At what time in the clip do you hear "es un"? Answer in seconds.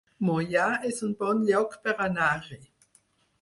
0.91-1.11